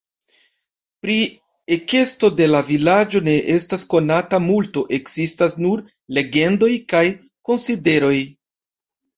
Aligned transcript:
Pri 1.05 1.17
ekesto 1.75 2.29
de 2.39 2.47
la 2.53 2.61
vilaĝo 2.71 3.21
ne 3.29 3.35
estas 3.57 3.85
konata 3.93 4.41
multo, 4.47 4.85
ekzistas 5.01 5.57
nur 5.67 5.85
legendoj 6.19 6.71
kaj 6.95 7.05
konsideroj. 7.53 8.17